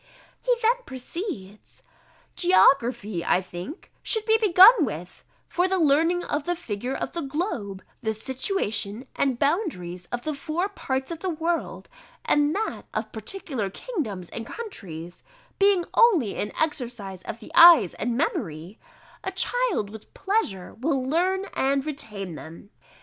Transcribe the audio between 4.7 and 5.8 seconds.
with: for the